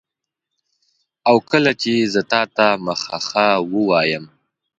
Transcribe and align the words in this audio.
او 1.29 1.35
کله 1.49 1.71
چي 1.81 1.93
زه 2.13 2.21
تاته 2.31 2.67
مخه 2.85 3.17
ښه 3.27 3.47
وایم 3.89 4.25